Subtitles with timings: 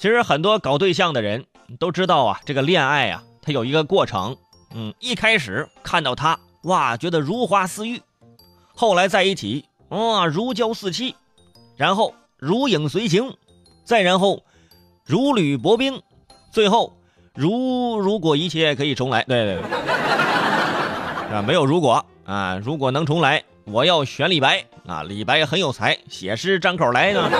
[0.00, 1.44] 其实很多搞对象的人
[1.78, 4.34] 都知道啊，这个恋爱啊，它有一个过程。
[4.74, 7.98] 嗯，一开始看到他，哇，觉得如花似玉；
[8.74, 11.14] 后来在一起，哇，如胶似漆；
[11.76, 13.36] 然后如影随形，
[13.84, 14.42] 再然后
[15.04, 16.00] 如履薄冰，
[16.50, 16.96] 最后
[17.34, 19.22] 如如果一切可以重来。
[19.24, 19.56] 对对
[21.28, 27.30] 对，啊，没有如果啊，如果能重来，我要选李白啊，李白很有才，写诗张口来呢。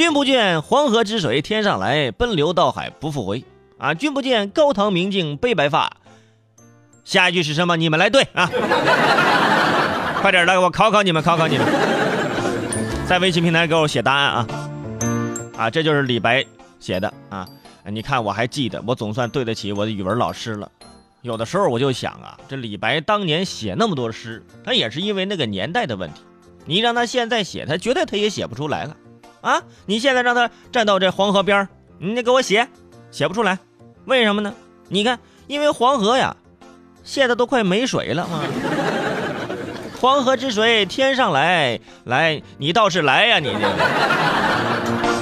[0.00, 3.44] 君不见黄河之水天上来，奔流到海不复回。
[3.76, 5.92] 啊，君不见高堂明镜悲白发。
[7.04, 7.76] 下一句是什么？
[7.76, 8.48] 你们来对啊！
[10.22, 11.66] 快点来，我考考你们，考考你们，
[13.06, 14.46] 在微信平台给我写答案啊！
[15.58, 16.42] 啊，这就是李白
[16.78, 17.46] 写的啊！
[17.84, 20.66] 你看我还记得，我总算对得起我的语文老师了。
[21.20, 26.22] 有的时候我就想啊，这李白当年写那么多诗，他也是因为那个年代的问题。
[26.64, 28.96] 你让他现在写，他绝对他也写不出来了。
[29.40, 29.62] 啊！
[29.86, 31.68] 你现在让他站到这黄河边
[31.98, 32.68] 你给我写，
[33.10, 33.58] 写不出来，
[34.04, 34.54] 为什么呢？
[34.88, 36.36] 你看，因为黄河呀，
[37.04, 38.44] 现在都快没水了啊！
[40.00, 45.19] 黄河之水天上来，来，你倒是来呀，你这。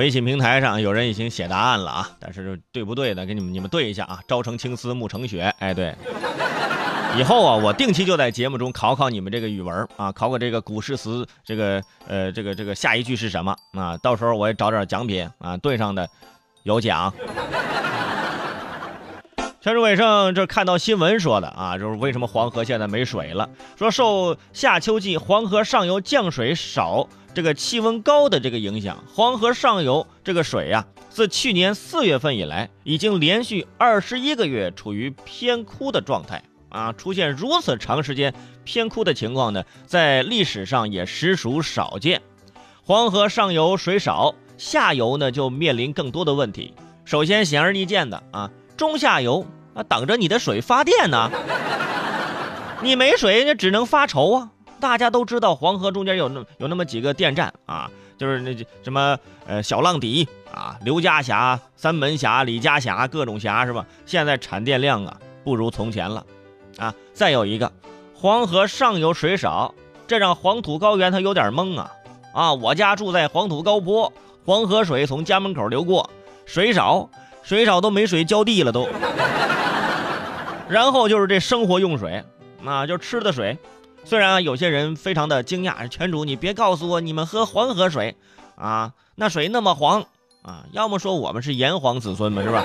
[0.00, 4.18] 微信平台上有人已经写答案了啊，但是对不对的，给你们你们对一下啊。
[4.26, 5.94] 朝成青丝暮成雪，哎对。
[7.18, 13.94] 以后啊，我定期就在节目中考考你们这个语文啊，考考这个古诗词，这个呃这个这个下一句是什么啊？
[13.98, 16.08] 到时候我也找点奖品啊，对上的
[16.62, 17.12] 有奖。
[19.62, 23.50] 全市伟盛这看到新闻说的啊，就是为什么黄河现在没水了？
[23.76, 27.06] 说受夏秋季黄河上游降水少。
[27.34, 36.94] 这个气温高的这个影响，黄河上游这个水呀，自去年四月份以来，已经连续二十一个月处于偏枯的状态啊！
[36.94, 38.32] 出现如此长时间
[38.64, 42.22] 偏枯的情况呢，在历史上也实属少见。
[42.82, 46.72] 黄河上游水少，下游呢就面临更多的问题。
[47.04, 51.30] 首先显而易见的啊，中下游啊等着你的水发电呢，
[52.80, 54.48] 你没水，那只能发愁啊。
[54.80, 63.84] 大家都知道黄河中间有那有那么几个电站啊，就是那什么呃小浪底啊、刘家峡、三门峡、李家峡各种峡是吧？
[64.06, 65.14] 现在产电量啊
[65.44, 66.24] 不如从前了
[66.78, 66.94] 啊。
[67.12, 67.70] 再有一个，
[68.14, 69.74] 黄河上游水少，
[70.06, 71.92] 这让黄土高原他有点懵啊
[72.32, 72.54] 啊！
[72.54, 74.10] 我家住在黄土高坡，
[74.46, 76.08] 黄河水从家门口流过，
[76.46, 77.10] 水少，
[77.50, 78.88] 水少都没水浇地了都。
[80.68, 82.22] 然后就是这生活用水
[82.64, 83.58] 啊，就吃的水。
[84.04, 88.14] 虽然啊，有些人非常的惊讶，泉主，你别告诉我你们喝黄河水，
[88.54, 90.04] 啊，那水那么黄
[90.42, 92.64] 啊，要么说我们是炎黄子孙嘛，是吧？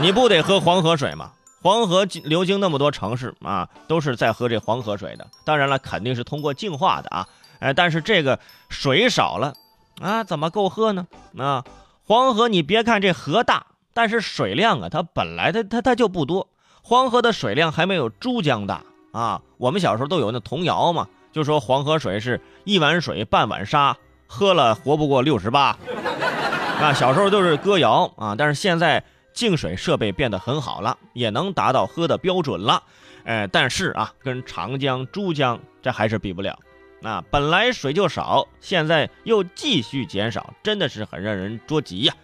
[0.00, 1.32] 你不得喝黄河水吗？
[1.60, 5.26] 黄河流经那么多城市啊，都是在喝这黄河水的。
[5.44, 7.28] 当然了，肯定是通过净化的啊，
[7.58, 8.38] 哎，但是这个
[8.70, 9.52] 水少了
[10.00, 11.06] 啊，怎么够喝呢？
[11.36, 11.62] 啊，
[12.06, 16.48] 黄河你别看这河大，但是水量啊，它本来它它它就不多，
[16.82, 18.82] 黄河的水量还没有珠江大。
[19.12, 25.76] 啊，我们小时候都有那童谣嘛，就说黄河水是一碗水半碗沙，喝了活不过六十八。
[26.80, 29.04] 啊，小时候都是歌谣啊，但是现在
[29.34, 32.82] 净水设备变得很好了，也能达到喝的标准了。
[33.24, 36.58] 哎，但是啊，跟长江、珠江这还是比不了。
[37.02, 42.14] 啊，本来水就少，现在又继续减少，真的是很让人着急呀。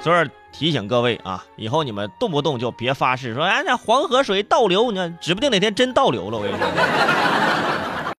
[0.00, 6.38] 所以提醒各位啊，以后你们动不动就别发誓说，哎，那黄河水倒流，你看指不定哪天真倒流了。
[6.38, 6.66] 我跟你说。